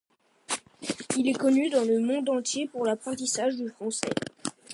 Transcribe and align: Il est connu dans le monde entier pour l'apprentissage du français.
Il 1.15 1.27
est 1.27 1.37
connu 1.37 1.69
dans 1.69 1.83
le 1.83 1.99
monde 1.99 2.27
entier 2.27 2.67
pour 2.67 2.83
l'apprentissage 2.85 3.55
du 3.55 3.69
français. 3.69 4.09